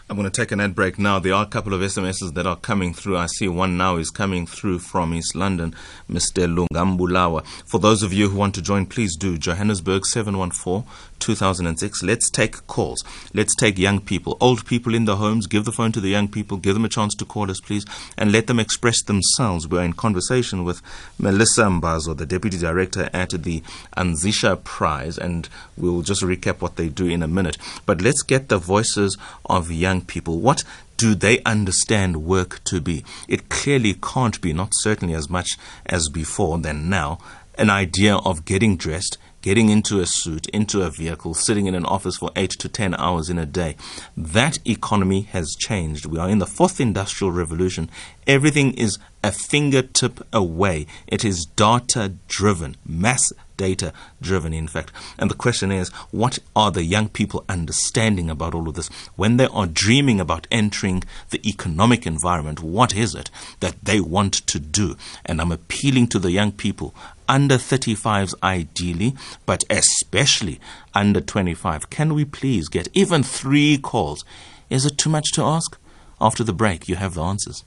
I'm 0.09 0.15
going 0.15 0.27
to 0.27 0.41
take 0.41 0.51
an 0.51 0.59
ad 0.59 0.73
break 0.73 0.97
now. 0.97 1.19
There 1.19 1.35
are 1.35 1.43
a 1.43 1.47
couple 1.47 1.71
of 1.71 1.81
SMSs 1.81 2.33
that 2.33 2.47
are 2.47 2.55
coming 2.55 2.95
through. 2.95 3.15
I 3.15 3.27
see 3.27 3.47
one 3.47 3.77
now 3.77 3.97
is 3.97 4.09
coming 4.09 4.47
through 4.47 4.79
from 4.79 5.13
East 5.13 5.35
London, 5.35 5.75
Mr. 6.09 6.51
Lungambulawa. 6.51 7.45
For 7.67 7.79
those 7.79 8.01
of 8.01 8.11
you 8.11 8.29
who 8.29 8.37
want 8.37 8.55
to 8.55 8.61
join, 8.63 8.87
please 8.87 9.15
do. 9.15 9.37
Johannesburg 9.37 10.07
714 10.07 10.83
2006. 11.19 12.01
Let's 12.01 12.29
take 12.29 12.65
calls. 12.65 13.03
Let's 13.33 13.55
take 13.55 13.77
young 13.77 13.99
people, 13.99 14.37
old 14.41 14.65
people 14.65 14.95
in 14.95 15.05
the 15.05 15.17
homes. 15.17 15.45
Give 15.45 15.65
the 15.65 15.71
phone 15.71 15.91
to 15.91 16.01
the 16.01 16.09
young 16.09 16.27
people. 16.27 16.57
Give 16.57 16.73
them 16.73 16.85
a 16.85 16.89
chance 16.89 17.13
to 17.15 17.25
call 17.25 17.51
us, 17.51 17.59
please, 17.59 17.85
and 18.17 18.31
let 18.31 18.47
them 18.47 18.59
express 18.59 19.03
themselves. 19.03 19.67
We're 19.67 19.83
in 19.83 19.93
conversation 19.93 20.63
with 20.63 20.81
Melissa 21.19 21.63
Mbazo, 21.63 22.17
the 22.17 22.25
Deputy 22.25 22.57
Director 22.57 23.09
at 23.13 23.29
the 23.29 23.61
Anzisha 23.95 24.63
Prize, 24.63 25.17
and 25.17 25.47
we'll 25.77 26.01
just 26.01 26.23
recap 26.23 26.61
what 26.61 26.77
they 26.77 26.89
do 26.89 27.07
in 27.07 27.21
a 27.21 27.27
minute. 27.27 27.57
But 27.85 28.01
let's 28.01 28.23
get 28.23 28.49
the 28.49 28.57
voices 28.57 29.17
of 29.45 29.71
young 29.71 29.98
people. 30.01 30.39
What 30.39 30.63
do 30.97 31.15
they 31.15 31.41
understand 31.43 32.23
work 32.23 32.63
to 32.65 32.81
be? 32.81 33.03
It 33.27 33.49
clearly 33.49 33.93
can't 33.93 34.39
be, 34.41 34.53
not 34.53 34.71
certainly 34.73 35.13
as 35.13 35.29
much 35.29 35.57
as 35.85 36.09
before 36.09 36.57
than 36.59 36.89
now, 36.89 37.19
an 37.57 37.69
idea 37.69 38.15
of 38.17 38.45
getting 38.45 38.77
dressed 38.77 39.17
getting 39.41 39.69
into 39.69 39.99
a 39.99 40.05
suit, 40.05 40.47
into 40.49 40.81
a 40.81 40.89
vehicle, 40.89 41.33
sitting 41.33 41.67
in 41.67 41.75
an 41.75 41.85
office 41.85 42.17
for 42.17 42.31
eight 42.35 42.51
to 42.51 42.67
ten 42.67 42.93
hours 42.95 43.29
in 43.29 43.39
a 43.39 43.45
day. 43.45 43.75
That 44.17 44.59
economy 44.67 45.21
has 45.21 45.55
changed. 45.57 46.05
We 46.05 46.19
are 46.19 46.29
in 46.29 46.39
the 46.39 46.45
fourth 46.45 46.81
industrial 46.81 47.31
revolution. 47.31 47.89
Everything 48.27 48.73
is 48.73 48.99
a 49.23 49.31
fingertip 49.31 50.25
away. 50.31 50.87
It 51.07 51.25
is 51.25 51.45
data 51.45 52.13
driven, 52.27 52.77
mass 52.85 53.33
data 53.57 53.91
driven, 54.21 54.53
in 54.53 54.67
fact. 54.67 54.91
And 55.17 55.29
the 55.29 55.35
question 55.35 55.71
is, 55.71 55.89
what 56.11 56.39
are 56.55 56.71
the 56.71 56.83
young 56.83 57.09
people 57.09 57.43
understanding 57.49 58.29
about 58.29 58.55
all 58.55 58.69
of 58.69 58.75
this? 58.75 58.87
When 59.17 59.37
they 59.37 59.47
are 59.47 59.67
dreaming 59.67 60.21
about 60.21 60.47
entering 60.49 61.03
the 61.29 61.45
economic 61.47 62.07
environment, 62.07 62.61
what 62.61 62.95
is 62.95 63.13
it 63.13 63.29
that 63.59 63.75
they 63.83 63.99
want 63.99 64.33
to 64.47 64.59
do? 64.59 64.95
And 65.25 65.41
I'm 65.41 65.51
appealing 65.51 66.07
to 66.07 66.19
the 66.19 66.31
young 66.31 66.53
people 66.53 66.95
under 67.27 67.55
35s 67.55 68.33
ideally, 68.41 69.13
but 69.45 69.65
especially 69.69 70.59
under 70.93 71.19
25. 71.19 71.89
Can 71.89 72.13
we 72.13 72.23
please 72.25 72.69
get 72.69 72.87
even 72.93 73.23
three 73.23 73.77
calls? 73.77 74.23
Is 74.69 74.85
it 74.85 74.97
too 74.97 75.09
much 75.09 75.33
to 75.33 75.43
ask? 75.43 75.77
After 76.21 76.43
the 76.43 76.53
break, 76.53 76.89
you 76.89 76.95
have 76.95 77.13
the 77.13 77.23
answers. 77.23 77.63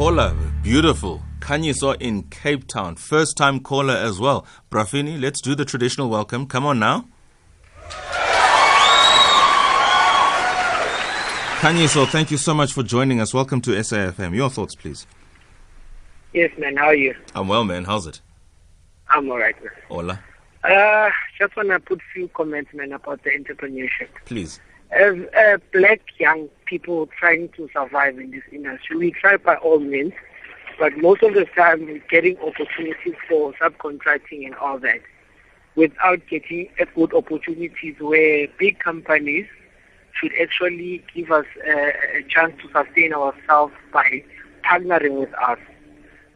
Caller, 0.00 0.34
beautiful. 0.62 1.20
Kanyiso 1.40 1.94
in 2.00 2.22
Cape 2.22 2.66
Town. 2.66 2.96
First 2.96 3.36
time 3.36 3.60
caller 3.60 3.92
as 3.92 4.18
well. 4.18 4.46
Brafini, 4.70 5.20
let's 5.20 5.42
do 5.42 5.54
the 5.54 5.66
traditional 5.66 6.08
welcome. 6.08 6.46
Come 6.46 6.64
on 6.64 6.78
now. 6.78 7.04
Kanyiso, 11.60 12.08
thank 12.08 12.30
you 12.30 12.38
so 12.38 12.54
much 12.54 12.72
for 12.72 12.82
joining 12.82 13.20
us. 13.20 13.34
Welcome 13.34 13.60
to 13.60 13.72
SAFM. 13.72 14.34
Your 14.34 14.48
thoughts, 14.48 14.74
please. 14.74 15.06
Yes, 16.32 16.50
man. 16.56 16.78
How 16.78 16.86
are 16.86 16.94
you? 16.94 17.14
I'm 17.34 17.46
well, 17.46 17.64
man. 17.64 17.84
How's 17.84 18.06
it? 18.06 18.22
I'm 19.10 19.30
all 19.30 19.36
right, 19.36 19.62
man. 19.62 19.74
Hola. 19.90 20.20
Uh, 20.64 21.10
just 21.38 21.54
want 21.58 21.68
to 21.68 21.78
put 21.78 22.00
few 22.14 22.26
comments, 22.28 22.72
man, 22.72 22.92
about 22.92 23.22
the 23.22 23.32
entrepreneurship. 23.32 24.08
Please. 24.24 24.60
As 24.92 25.14
uh, 25.38 25.58
black 25.72 26.00
young 26.18 26.48
people 26.66 27.08
trying 27.18 27.48
to 27.50 27.68
survive 27.72 28.18
in 28.18 28.32
this 28.32 28.42
industry, 28.50 28.96
we 28.96 29.10
try 29.12 29.36
by 29.36 29.54
all 29.56 29.78
means, 29.78 30.12
but 30.80 30.96
most 30.98 31.22
of 31.22 31.34
the 31.34 31.44
time 31.56 31.86
we're 31.86 32.02
getting 32.10 32.36
opportunities 32.38 33.14
for 33.28 33.52
subcontracting 33.54 34.46
and 34.46 34.54
all 34.56 34.78
that 34.80 35.00
without 35.76 36.18
getting 36.28 36.68
good 36.96 37.14
opportunities 37.14 37.94
where 38.00 38.48
big 38.58 38.80
companies 38.80 39.46
should 40.12 40.32
actually 40.40 41.04
give 41.14 41.30
us 41.30 41.46
a, 41.66 41.92
a 42.18 42.22
chance 42.28 42.52
to 42.60 42.68
sustain 42.72 43.12
ourselves 43.12 43.72
by 43.92 44.24
partnering 44.64 45.20
with 45.20 45.32
us. 45.34 45.58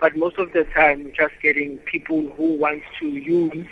But 0.01 0.17
most 0.17 0.39
of 0.39 0.53
the 0.53 0.65
time, 0.75 1.13
just 1.17 1.35
getting 1.43 1.79
people 1.79 2.31
who 2.37 2.55
want 2.55 2.83
to 3.01 3.07
use 3.07 3.67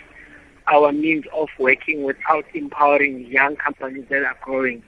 our 0.69 0.93
means 0.93 1.25
of 1.35 1.49
working 1.59 2.03
without 2.03 2.45
empowering 2.55 3.27
young 3.27 3.57
companies 3.57 4.07
that 4.11 4.23
are 4.25 4.37
growing. 4.43 4.83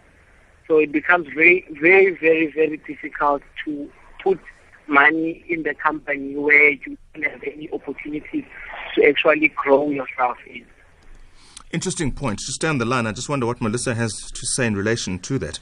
So 0.69 0.79
it 0.79 0.93
becomes 0.93 1.27
very, 1.35 1.67
very, 1.81 2.17
very, 2.17 2.51
very 2.53 2.79
difficult 2.79 3.43
to 3.65 3.91
put 4.23 4.41
money 4.87 5.45
in 5.49 5.63
the 5.63 5.75
company 5.75 6.37
where 6.37 6.71
you 6.71 6.97
don't 7.15 7.25
have 7.25 7.43
any 7.43 7.71
opportunities 7.73 8.45
to 8.95 9.05
actually 9.05 9.49
grow 9.49 9.91
yourself 9.91 10.39
in. 10.47 10.65
Interesting 11.71 12.13
point. 12.13 12.39
Just 12.39 12.61
down 12.61 12.79
the 12.79 12.85
line, 12.85 13.07
I 13.07 13.13
just 13.13 13.29
wonder 13.29 13.47
what 13.47 13.61
Melissa 13.61 13.95
has 13.95 14.13
to 14.31 14.47
say 14.47 14.67
in 14.67 14.77
relation 14.77 15.19
to 15.21 15.39
that. 15.41 15.59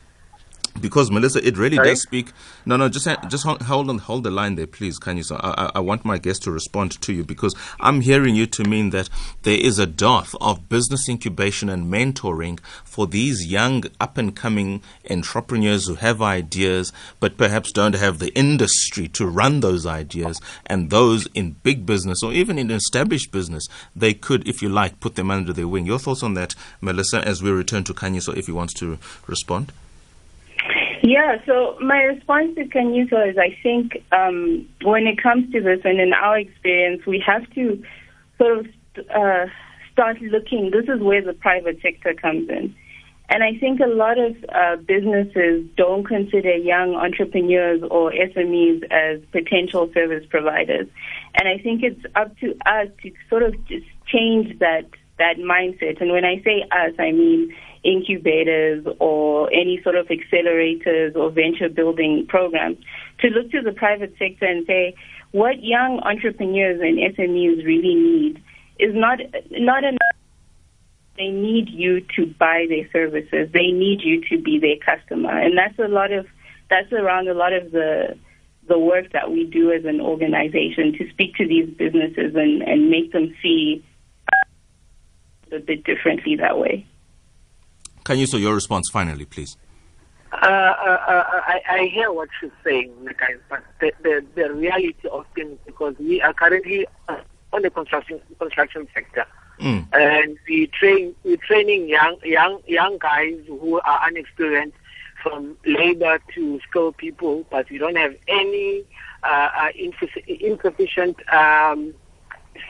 Because 0.81 1.11
Melissa, 1.11 1.47
it 1.47 1.59
really 1.59 1.77
Sorry? 1.77 1.89
does 1.89 2.03
speak. 2.03 2.33
No, 2.65 2.77
no, 2.77 2.89
just 2.89 3.09
just 3.29 3.45
hold 3.45 3.91
on, 3.91 3.99
hold 3.99 4.25
the 4.25 4.31
line 4.31 4.55
there, 4.55 4.67
please, 4.67 4.99
can 4.99 5.17
you? 5.17 5.23
So 5.23 5.37
I, 5.37 5.71
I, 5.75 5.81
want 5.81 6.05
my 6.05 6.19
guest 6.19 6.43
to 6.45 6.51
respond 6.51 7.01
to 7.03 7.13
you 7.13 7.25
because 7.25 7.55
I'm 7.79 8.01
hearing 8.01 8.35
you 8.35 8.47
to 8.47 8.65
mean 8.65 8.91
that 8.91 9.09
there 9.43 9.59
is 9.59 9.79
a 9.79 9.87
dearth 9.87 10.35
of 10.41 10.69
business 10.69 11.09
incubation 11.09 11.69
and 11.69 11.93
mentoring 11.93 12.59
for 12.85 13.07
these 13.07 13.47
young, 13.47 13.85
up 14.01 14.17
and 14.17 14.35
coming 14.35 14.83
entrepreneurs 15.11 15.87
who 15.87 15.97
have 15.97 16.23
ideas 16.23 16.93
but 17.21 17.37
perhaps 17.37 17.73
don't 17.73 17.95
have 17.95 18.19
the 18.19 18.33
industry 18.35 19.09
to 19.09 19.27
run 19.27 19.61
those 19.61 19.87
ideas, 19.87 20.41
and 20.67 20.91
those 20.91 21.27
in 21.35 21.57
big 21.63 21.85
business 21.85 22.23
or 22.23 22.33
even 22.33 22.59
in 22.59 22.71
established 22.71 23.31
business, 23.31 23.67
they 23.95 24.15
could, 24.15 24.47
if 24.49 24.63
you 24.63 24.69
like, 24.69 25.01
put 25.01 25.17
them 25.17 25.31
under 25.31 25.53
their 25.53 25.69
wing. 25.69 25.87
Your 25.87 25.99
thoughts 25.99 26.23
on 26.23 26.35
that, 26.35 26.55
Melissa? 26.81 27.27
As 27.27 27.43
we 27.43 27.51
return 27.51 27.85
to 27.85 27.95
Kanyiso 27.95 28.37
if 28.37 28.47
he 28.47 28.53
wants 28.53 28.75
to 28.75 28.99
respond. 29.27 29.73
Yeah, 31.03 31.39
so 31.47 31.77
my 31.81 31.99
response 32.03 32.55
to 32.55 32.65
Kanyiso 32.65 33.29
is 33.29 33.37
I 33.37 33.57
think 33.61 34.05
um, 34.13 34.69
when 34.85 35.09
it 35.09 35.21
comes 35.21 35.51
to 35.53 35.61
this, 35.61 35.81
and 35.85 36.01
in 36.01 36.13
our 36.13 36.39
experience, 36.39 37.05
we 37.07 37.23
have 37.27 37.49
to 37.55 37.83
sort 38.39 38.59
of 38.61 38.67
uh, 39.13 39.47
start 39.93 40.21
looking. 40.21 40.71
This 40.71 40.85
is 40.85 41.03
where 41.03 41.21
the 41.21 41.33
private 41.33 41.81
sector 41.83 42.15
comes 42.15 42.49
in. 42.49 42.75
And 43.29 43.43
I 43.43 43.59
think 43.59 43.81
a 43.81 43.87
lot 43.87 44.19
of 44.19 44.37
uh, 44.55 44.77
businesses 44.77 45.67
don't 45.77 46.05
consider 46.07 46.55
young 46.55 46.95
entrepreneurs 46.95 47.83
or 47.91 48.13
SMEs 48.13 48.85
as 48.93 49.21
potential 49.33 49.91
service 49.95 50.25
providers. 50.29 50.87
And 51.35 51.49
I 51.49 51.59
think 51.59 51.83
it's 51.83 52.05
up 52.15 52.37
to 52.39 52.51
us 52.67 52.89
to 53.03 53.11
sort 53.29 53.43
of 53.43 53.55
just 53.67 53.87
change 54.07 54.59
that 54.61 54.87
that 55.19 55.37
mindset. 55.39 56.01
And 56.01 56.13
when 56.13 56.25
I 56.25 56.43
say 56.45 56.63
us, 56.71 56.95
I 56.99 57.11
mean 57.13 57.55
incubators 57.85 58.87
or 59.01 59.53
any 59.53 59.81
sort 59.83 59.97
of 59.97 60.07
accelerators 60.09 61.17
or 61.17 61.31
venture 61.31 61.69
building 61.69 62.27
programs 62.29 62.79
to 63.21 63.29
look 63.29 63.51
to 63.51 63.61
the 63.61 63.73
private 63.73 64.15
sector 64.19 64.47
and 64.47 64.67
say 64.67 64.95
what 65.33 65.63
young 65.63 66.01
entrepreneurs 66.01 66.81
and 66.81 66.99
SMEs 67.17 67.65
really 67.65 67.95
need 67.95 68.43
is 68.79 68.95
not 68.95 69.19
not 69.51 69.85
enough 69.85 69.99
they 71.17 71.29
need 71.29 71.69
you 71.69 72.01
to 72.17 72.27
buy 72.39 72.67
their 72.69 72.89
services. 72.91 73.51
They 73.53 73.71
need 73.71 74.01
you 74.03 74.23
to 74.31 74.43
be 74.43 74.59
their 74.59 74.77
customer. 74.77 75.39
And 75.39 75.57
that's 75.59 75.79
a 75.79 75.89
lot 75.89 76.11
of 76.13 76.27
that's 76.71 76.93
around 76.93 77.29
a 77.29 77.35
lot 77.35 77.53
of 77.53 77.71
the 77.71 78.17
the 78.69 78.79
work 78.79 79.13
that 79.13 79.31
we 79.31 79.45
do 79.45 79.73
as 79.73 79.85
an 79.85 80.01
organization 80.01 80.93
to 80.97 81.11
speak 81.11 81.35
to 81.35 81.47
these 81.47 81.69
businesses 81.69 82.35
and, 82.35 82.63
and 82.63 82.89
make 82.91 83.13
them 83.13 83.35
see 83.43 83.85
a 85.51 85.59
bit 85.59 85.85
differently 85.85 86.37
that 86.37 86.59
way. 86.59 86.87
Kanyiso 88.05 88.41
your 88.41 88.55
response 88.55 88.89
finally, 88.89 89.25
please? 89.25 89.57
Uh, 90.33 90.37
uh, 90.47 90.99
uh, 91.09 91.25
I, 91.47 91.61
I 91.69 91.87
hear 91.93 92.11
what 92.11 92.29
she's 92.41 92.51
saying, 92.65 92.91
guys, 93.19 93.37
but 93.51 93.63
the, 93.81 93.93
the, 94.03 94.25
the 94.35 94.53
reality 94.53 95.09
of 95.11 95.27
things, 95.35 95.59
because 95.67 95.95
we 95.99 96.23
are 96.23 96.33
currently 96.33 96.87
uh, 97.09 97.19
on 97.53 97.63
the 97.63 97.71
construction 97.71 98.21
construction 98.39 98.89
sector, 98.95 99.27
Mm. 99.61 99.87
and 99.93 100.39
we 100.49 100.67
train 100.69 101.15
we're 101.25 101.37
training 101.37 101.87
young 101.87 102.17
young 102.25 102.63
young 102.67 102.97
guys 102.99 103.39
who 103.47 103.81
are 103.83 104.07
unexperienced 104.07 104.77
from 105.23 105.57
labor 105.67 106.19
to 106.35 106.59
skilled 106.69 106.97
people, 106.97 107.45
but 107.51 107.69
we 107.71 107.77
don't 107.77 107.97
have 107.97 108.17
any 108.27 108.83
uh, 109.23 109.51
uh, 109.55 109.69
insuffi- 109.79 110.41
insufficient 110.41 111.17
um, 111.31 111.95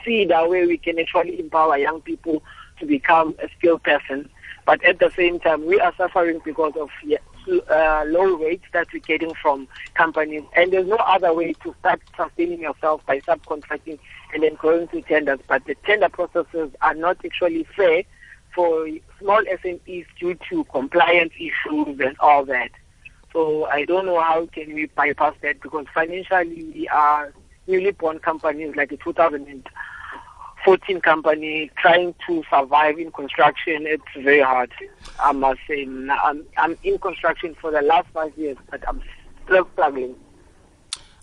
seed 0.03 0.29
where 0.29 0.67
we 0.67 0.77
can 0.77 0.99
actually 0.99 1.39
empower 1.39 1.77
young 1.77 2.01
people 2.01 2.43
to 2.79 2.85
become 2.85 3.33
a 3.41 3.47
skilled 3.57 3.81
person. 3.81 4.29
But 4.65 4.83
at 4.83 4.99
the 4.99 5.11
same 5.15 5.39
time, 5.39 5.65
we 5.65 5.79
are 5.79 5.93
suffering 5.95 6.41
because 6.45 6.73
of 6.77 6.89
uh, 7.69 8.03
low 8.07 8.35
rates 8.37 8.63
that 8.71 8.87
we're 8.93 8.99
getting 8.99 9.33
from 9.41 9.67
companies. 9.95 10.43
And 10.55 10.71
there's 10.71 10.87
no 10.87 10.95
other 10.95 11.33
way 11.33 11.53
to 11.63 11.75
start 11.79 12.01
sustaining 12.15 12.61
yourself 12.61 13.05
by 13.05 13.19
subcontracting 13.21 13.99
and 14.33 14.43
then 14.43 14.55
going 14.55 14.87
to 14.89 15.01
tenders. 15.01 15.39
But 15.47 15.65
the 15.65 15.75
tender 15.85 16.09
processes 16.09 16.71
are 16.81 16.93
not 16.93 17.17
actually 17.25 17.67
fair 17.75 18.03
for 18.55 18.87
small 19.19 19.41
SMEs 19.43 20.05
due 20.19 20.37
to 20.49 20.63
compliance 20.65 21.33
issues 21.35 21.99
and 21.99 22.15
all 22.19 22.45
that. 22.45 22.71
So 23.33 23.65
I 23.65 23.83
don't 23.85 24.05
know 24.05 24.21
how 24.21 24.45
can 24.45 24.73
we 24.73 24.85
bypass 24.85 25.33
that 25.41 25.59
because 25.61 25.85
financially 25.93 26.71
we 26.73 26.87
are 26.87 27.33
newly 27.67 27.91
born 27.91 28.19
companies 28.19 28.75
like 28.75 28.91
a 28.91 28.97
2000 28.97 29.67
14 30.63 31.01
company 31.01 31.71
trying 31.77 32.15
to 32.27 32.43
survive 32.49 32.97
in 32.97 33.11
construction, 33.11 33.85
it's 33.85 34.03
very 34.17 34.41
hard. 34.41 34.71
I 35.19 35.31
must 35.31 35.59
say, 35.67 35.83
I'm, 35.83 36.45
I'm 36.57 36.77
in 36.83 36.97
construction 36.99 37.55
for 37.59 37.71
the 37.71 37.81
last 37.81 38.07
five 38.13 38.37
years, 38.37 38.57
but 38.69 38.87
I'm 38.87 39.01
still 39.45 39.67
struggling. 39.73 40.15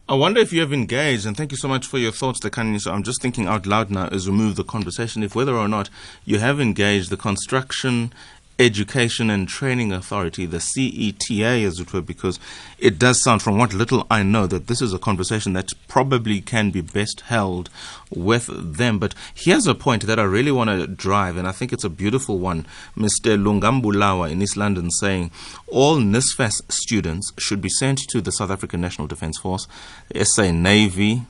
I 0.09 0.15
wonder 0.15 0.41
if 0.41 0.53
you 0.53 0.61
have 0.61 0.73
engaged, 0.73 1.25
and 1.25 1.37
thank 1.37 1.53
you 1.53 1.57
so 1.57 1.69
much 1.69 1.87
for 1.87 1.97
your 1.97 2.11
thoughts, 2.11 2.41
Dakani. 2.41 2.81
So 2.81 2.93
I'm 2.93 3.05
just 3.05 3.23
thinking 3.23 3.47
out 3.47 3.65
loud 3.65 3.91
now 3.91 4.09
as 4.09 4.29
we 4.29 4.35
move 4.35 4.57
the 4.57 4.65
conversation, 4.65 5.23
if 5.23 5.37
whether 5.37 5.55
or 5.55 5.69
not 5.69 5.89
you 6.25 6.41
have 6.41 6.61
engaged 6.61 7.11
the 7.11 7.17
construction 7.17 8.13
Education 8.61 9.31
and 9.31 9.49
Training 9.49 9.91
Authority, 9.91 10.45
the 10.45 10.59
CETA, 10.59 11.65
as 11.65 11.81
it 11.81 11.95
were, 11.95 12.03
because 12.03 12.39
it 12.79 12.99
does 12.99 13.23
sound, 13.23 13.41
from 13.41 13.57
what 13.57 13.73
little 13.73 14.07
I 14.11 14.23
know, 14.23 14.47
that 14.47 14.67
this 14.67 14.83
is 14.83 14.93
a 14.93 14.99
conversation 14.99 15.55
that 15.55 15.73
probably 15.89 16.43
can 16.43 16.71
be 16.71 16.83
best 16.83 17.23
held 17.23 17.71
with 18.11 18.51
them. 18.53 18.99
But 18.99 19.15
here's 19.35 19.67
a 19.67 19.75
point 19.75 20.07
that 20.07 20.21
I 20.21 20.25
really 20.25 20.53
want 20.53 20.69
to 20.69 20.87
drive, 20.87 21.39
and 21.39 21.49
I 21.49 21.53
think 21.53 21.73
it's 21.73 21.85
a 21.85 21.89
beautiful 21.89 22.39
one. 22.39 22.67
Mr. 22.95 23.43
Lungambulawa 23.43 24.31
in 24.31 24.43
East 24.43 24.59
London 24.59 24.91
saying 24.91 25.31
all 25.67 25.97
NSFAS 25.97 26.71
students 26.71 27.33
should 27.39 27.63
be 27.63 27.71
sent 27.71 28.01
to 28.11 28.21
the 28.21 28.31
South 28.31 28.51
African 28.51 28.83
National 28.83 29.09
Defence 29.09 29.39
Force, 29.39 29.67
SA 30.15 30.51
Navy, 30.51 31.23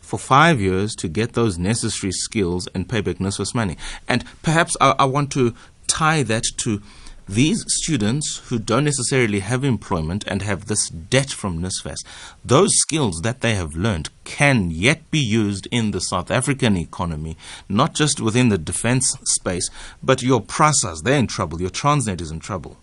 for 0.00 0.18
five 0.18 0.58
years 0.58 0.94
to 0.94 1.06
get 1.06 1.34
those 1.34 1.58
necessary 1.58 2.12
skills 2.12 2.66
and 2.68 2.88
pay 2.88 3.02
back 3.02 3.16
NSFAS 3.16 3.54
money. 3.54 3.76
And 4.08 4.24
perhaps 4.42 4.74
I, 4.80 4.94
I 4.98 5.04
want 5.04 5.30
to 5.32 5.54
tie 5.88 6.22
that 6.22 6.44
to 6.58 6.80
these 7.28 7.62
students 7.68 8.38
who 8.46 8.58
don't 8.58 8.84
necessarily 8.84 9.40
have 9.40 9.62
employment 9.62 10.24
and 10.26 10.40
have 10.40 10.64
this 10.64 10.88
debt 10.88 11.30
from 11.30 11.60
NSFAS, 11.60 11.98
those 12.42 12.70
skills 12.78 13.20
that 13.22 13.42
they 13.42 13.54
have 13.54 13.76
learned 13.76 14.08
can 14.24 14.70
yet 14.70 15.10
be 15.10 15.18
used 15.18 15.68
in 15.70 15.90
the 15.90 16.00
South 16.00 16.30
African 16.30 16.76
economy, 16.76 17.36
not 17.68 17.94
just 17.94 18.18
within 18.20 18.48
the 18.48 18.56
defense 18.56 19.14
space, 19.24 19.68
but 20.02 20.22
your 20.22 20.40
PRASAs, 20.40 21.02
they're 21.02 21.18
in 21.18 21.26
trouble, 21.26 21.60
your 21.60 21.70
Transnet 21.70 22.22
is 22.22 22.30
in 22.30 22.40
trouble. 22.40 22.78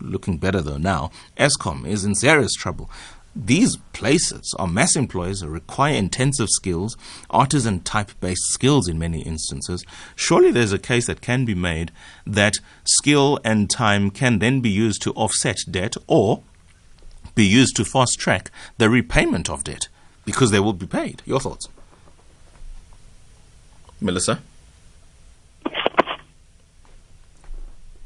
Looking 0.00 0.36
better 0.36 0.60
though 0.60 0.76
now, 0.76 1.10
Eskom 1.38 1.86
is 1.86 2.04
in 2.04 2.14
serious 2.14 2.52
trouble. 2.52 2.90
These 3.34 3.76
places 3.94 4.54
are 4.58 4.66
mass 4.66 4.94
employers, 4.94 5.44
require 5.44 5.94
intensive 5.94 6.48
skills, 6.50 6.96
artisan 7.30 7.80
type 7.80 8.10
based 8.20 8.44
skills 8.50 8.88
in 8.88 8.98
many 8.98 9.22
instances. 9.22 9.84
Surely 10.14 10.50
there's 10.50 10.72
a 10.72 10.78
case 10.78 11.06
that 11.06 11.22
can 11.22 11.46
be 11.46 11.54
made 11.54 11.92
that 12.26 12.54
skill 12.84 13.38
and 13.42 13.70
time 13.70 14.10
can 14.10 14.38
then 14.38 14.60
be 14.60 14.68
used 14.68 15.00
to 15.02 15.12
offset 15.12 15.58
debt 15.70 15.96
or 16.06 16.42
be 17.34 17.46
used 17.46 17.74
to 17.76 17.84
fast 17.84 18.18
track 18.18 18.50
the 18.76 18.90
repayment 18.90 19.48
of 19.48 19.64
debt 19.64 19.88
because 20.26 20.50
they 20.50 20.60
will 20.60 20.74
be 20.74 20.86
paid. 20.86 21.22
Your 21.24 21.40
thoughts? 21.40 21.68
Melissa? 23.98 24.42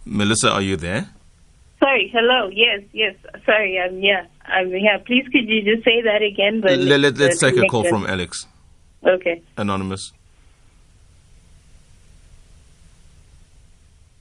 Melissa, 0.04 0.52
are 0.52 0.62
you 0.62 0.76
there? 0.76 1.08
Sorry, 1.78 2.08
hello. 2.12 2.48
Yes, 2.48 2.82
yes. 2.92 3.14
Sorry, 3.44 3.78
I'm 3.78 4.00
here. 4.00 4.26
I'm 4.46 4.70
here. 4.70 4.98
Please, 5.06 5.26
could 5.30 5.48
you 5.48 5.62
just 5.62 5.84
say 5.84 6.02
that 6.02 6.22
again? 6.22 6.60
But 6.60 6.78
let, 6.78 7.00
let, 7.00 7.18
let's 7.18 7.38
take 7.38 7.56
a 7.56 7.66
call 7.66 7.84
from 7.84 8.06
Alex. 8.06 8.46
Okay. 9.04 9.42
Anonymous. 9.56 10.12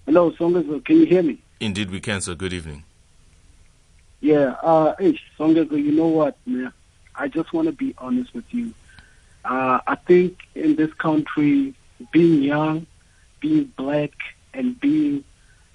Hello, 0.05 0.31
Songezo. 0.31 0.83
Can 0.85 0.97
you 0.97 1.05
hear 1.05 1.24
me? 1.24 1.41
Indeed, 1.59 1.89
we 1.89 2.00
can, 2.00 2.21
sir. 2.21 2.35
Good 2.35 2.53
evening. 2.53 2.83
Yeah, 4.21 4.55
uh, 4.62 4.95
hey, 5.00 5.19
Songezo, 5.38 5.71
you 5.71 5.91
know 5.91 6.07
what, 6.07 6.38
man? 6.45 6.74
I 7.15 7.27
just 7.27 7.53
want 7.53 7.67
to 7.67 7.71
be 7.71 7.95
honest 7.97 8.33
with 8.33 8.45
you. 8.53 8.74
Uh, 9.43 9.79
I 9.88 9.95
think 9.95 10.39
in 10.55 10.75
this 10.75 10.93
country, 10.93 11.74
being 12.12 12.41
young, 12.41 12.88
being 13.39 13.71
black, 13.77 14.12
and 14.53 14.79
being 14.79 15.24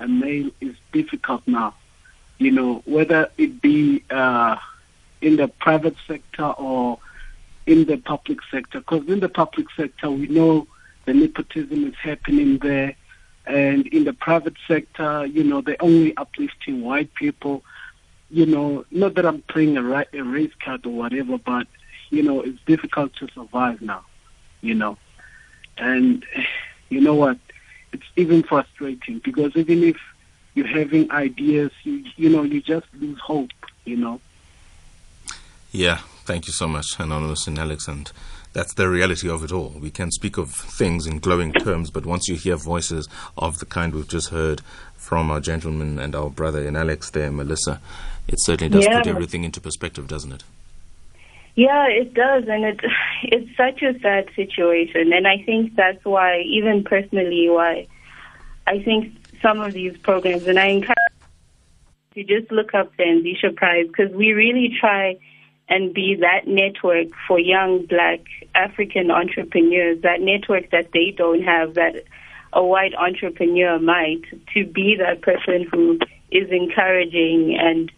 a 0.00 0.08
male 0.08 0.50
is 0.60 0.74
difficult 0.92 1.42
now. 1.46 1.74
You 2.38 2.50
know, 2.50 2.82
whether 2.86 3.30
it 3.36 3.60
be 3.60 4.02
uh, 4.10 4.56
in 5.20 5.36
the 5.36 5.48
private 5.48 5.96
sector 6.06 6.44
or 6.44 6.98
in 7.66 7.84
the 7.84 7.98
public 7.98 8.38
sector. 8.50 8.80
Because 8.80 9.06
in 9.08 9.20
the 9.20 9.28
public 9.28 9.66
sector, 9.76 10.10
we 10.10 10.26
know 10.26 10.66
the 11.04 11.14
nepotism 11.14 11.86
is 11.86 11.94
happening 11.96 12.58
there. 12.58 12.94
And 13.46 13.86
in 13.88 14.04
the 14.04 14.12
private 14.12 14.56
sector, 14.66 15.26
you 15.26 15.44
know, 15.44 15.60
they're 15.60 15.76
only 15.80 16.16
uplifting 16.16 16.82
white 16.82 17.12
people. 17.14 17.62
You 18.30 18.46
know, 18.46 18.84
not 18.90 19.14
that 19.14 19.26
I'm 19.26 19.42
playing 19.42 19.76
a, 19.76 19.82
right, 19.82 20.08
a 20.12 20.22
race 20.22 20.52
card 20.64 20.86
or 20.86 20.90
whatever, 20.90 21.36
but, 21.38 21.66
you 22.10 22.22
know, 22.22 22.40
it's 22.40 22.60
difficult 22.66 23.14
to 23.16 23.28
survive 23.34 23.82
now, 23.82 24.04
you 24.60 24.74
know. 24.74 24.96
And 25.78 26.24
you 26.90 27.00
know 27.00 27.14
what? 27.14 27.38
It's 27.92 28.04
even 28.16 28.42
frustrating 28.42 29.20
because 29.24 29.56
even 29.56 29.82
if 29.82 29.96
you're 30.54 30.66
having 30.66 31.10
ideas, 31.10 31.70
you, 31.84 32.04
you 32.16 32.28
know, 32.28 32.42
you 32.42 32.60
just 32.60 32.86
lose 32.94 33.18
hope, 33.18 33.50
you 33.84 33.96
know. 33.96 34.20
Yeah, 35.72 35.98
thank 36.24 36.46
you 36.46 36.52
so 36.52 36.66
much, 36.66 36.98
Anonymous 36.98 37.46
and 37.46 37.58
Alex. 37.58 37.86
And 37.88 38.10
that's 38.52 38.74
the 38.74 38.88
reality 38.88 39.28
of 39.28 39.44
it 39.44 39.52
all. 39.52 39.74
We 39.80 39.90
can 39.90 40.10
speak 40.10 40.36
of 40.38 40.50
things 40.50 41.06
in 41.06 41.18
glowing 41.18 41.52
terms, 41.52 41.90
but 41.90 42.04
once 42.06 42.28
you 42.28 42.34
hear 42.36 42.56
voices 42.56 43.08
of 43.36 43.58
the 43.58 43.66
kind 43.66 43.94
we've 43.94 44.08
just 44.08 44.30
heard 44.30 44.60
from 44.96 45.30
our 45.30 45.40
gentleman 45.40 45.98
and 45.98 46.14
our 46.14 46.30
brother 46.30 46.66
in 46.66 46.76
Alex 46.76 47.10
there, 47.10 47.30
Melissa, 47.30 47.80
it 48.28 48.36
certainly 48.40 48.70
does 48.72 48.84
Yeah. 48.84 48.98
put 48.98 49.06
everything 49.08 49.44
into 49.44 49.60
perspective, 49.60 50.06
doesn't 50.08 50.32
it? 50.32 50.44
Yeah, 51.56 51.86
it 51.88 52.14
does, 52.14 52.44
and 52.48 52.64
it 52.64 52.80
it's 53.22 53.56
such 53.56 53.82
a 53.82 53.98
sad 54.00 54.28
situation, 54.34 55.12
and 55.12 55.26
I 55.26 55.42
think 55.44 55.74
that's 55.74 56.04
why, 56.04 56.40
even 56.40 56.84
personally, 56.84 57.48
why 57.48 57.86
I 58.66 58.82
think 58.82 59.14
some 59.42 59.60
of 59.60 59.72
these 59.72 59.96
programs, 59.98 60.46
and 60.46 60.58
I 60.58 60.66
encourage 60.66 60.96
you 62.14 62.24
to 62.24 62.40
just 62.40 62.52
look 62.52 62.74
up 62.74 62.96
the 62.96 63.04
Anzisha 63.04 63.54
Prize 63.56 63.86
because 63.86 64.12
we 64.14 64.32
really 64.32 64.76
try 64.78 65.16
and 65.68 65.94
be 65.94 66.16
that 66.20 66.46
network 66.46 67.08
for 67.26 67.38
young 67.38 67.86
Black 67.86 68.20
African 68.54 69.10
entrepreneurs, 69.10 70.02
that 70.02 70.20
network 70.20 70.70
that 70.70 70.90
they 70.92 71.14
don't 71.16 71.42
have, 71.42 71.74
that 71.74 72.04
a 72.52 72.64
white 72.64 72.94
entrepreneur 72.94 73.78
might, 73.78 74.22
to 74.54 74.66
be 74.66 74.96
that 74.98 75.22
person 75.22 75.66
who 75.70 75.98
is 76.30 76.50
encouraging 76.50 77.56
and 77.58 77.90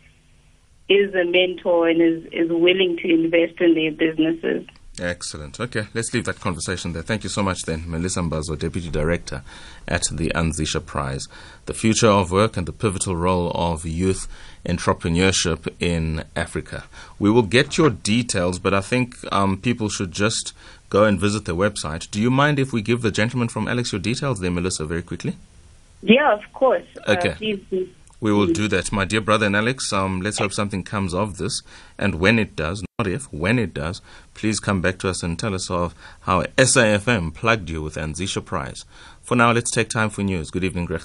is 0.88 1.14
a 1.14 1.24
mentor 1.24 1.88
and 1.88 2.02
is, 2.02 2.24
is 2.32 2.50
willing 2.50 2.98
to 3.02 3.08
invest 3.08 3.60
in 3.60 3.74
their 3.74 3.92
businesses. 3.92 4.66
Excellent. 5.00 5.58
Okay, 5.58 5.86
let's 5.94 6.12
leave 6.12 6.26
that 6.26 6.38
conversation 6.40 6.92
there. 6.92 7.02
Thank 7.02 7.24
you 7.24 7.30
so 7.30 7.42
much, 7.42 7.62
then, 7.62 7.84
Melissa 7.86 8.20
Mbazo, 8.20 8.58
Deputy 8.58 8.90
Director 8.90 9.42
at 9.88 10.02
the 10.12 10.30
Anzisha 10.34 10.84
Prize. 10.84 11.28
The 11.64 11.72
future 11.72 12.08
of 12.08 12.30
work 12.30 12.58
and 12.58 12.66
the 12.66 12.72
pivotal 12.72 13.16
role 13.16 13.50
of 13.54 13.86
youth 13.86 14.28
entrepreneurship 14.66 15.66
in 15.80 16.24
Africa. 16.36 16.84
We 17.18 17.30
will 17.30 17.42
get 17.42 17.78
your 17.78 17.88
details, 17.88 18.58
but 18.58 18.74
I 18.74 18.82
think 18.82 19.16
um, 19.32 19.56
people 19.56 19.88
should 19.88 20.12
just 20.12 20.52
go 20.90 21.04
and 21.04 21.18
visit 21.18 21.46
their 21.46 21.54
website. 21.54 22.10
Do 22.10 22.20
you 22.20 22.30
mind 22.30 22.58
if 22.58 22.70
we 22.72 22.82
give 22.82 23.00
the 23.00 23.10
gentleman 23.10 23.48
from 23.48 23.68
Alex 23.68 23.92
your 23.92 24.00
details 24.00 24.40
there, 24.40 24.50
Melissa, 24.50 24.84
very 24.84 25.02
quickly? 25.02 25.36
Yeah, 26.02 26.34
of 26.34 26.52
course. 26.52 26.84
Okay. 27.08 27.30
Uh, 27.30 27.34
please, 27.36 27.60
please. 27.70 27.88
We 28.20 28.32
will 28.32 28.46
do 28.46 28.68
that. 28.68 28.92
My 28.92 29.04
dear 29.04 29.20
brother 29.20 29.46
and 29.46 29.56
Alex, 29.56 29.92
um, 29.92 30.20
let's 30.20 30.38
hope 30.38 30.52
something 30.52 30.84
comes 30.84 31.14
of 31.14 31.38
this. 31.38 31.62
And 31.98 32.16
when 32.16 32.38
it 32.38 32.54
does, 32.54 32.84
if, 33.06 33.32
when 33.32 33.58
it 33.58 33.74
does, 33.74 34.00
please 34.34 34.60
come 34.60 34.80
back 34.80 34.98
to 34.98 35.08
us 35.08 35.22
and 35.22 35.38
tell 35.38 35.54
us 35.54 35.70
of 35.70 35.94
how 36.22 36.42
SAFM 36.56 37.34
plugged 37.34 37.70
you 37.70 37.82
with 37.82 37.96
Anzisha 37.96 38.44
Prize. 38.44 38.84
For 39.20 39.36
now, 39.36 39.52
let's 39.52 39.70
take 39.70 39.88
time 39.88 40.10
for 40.10 40.22
news. 40.22 40.50
Good 40.50 40.64
evening, 40.64 40.86
Greg. 40.86 41.02